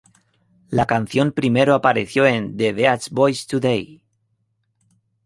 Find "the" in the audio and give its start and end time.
2.57-2.73